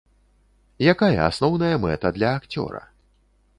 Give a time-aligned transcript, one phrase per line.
[0.93, 2.81] Якая асноўная мэта для акцёра?